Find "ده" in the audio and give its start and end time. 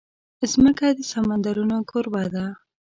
2.33-2.45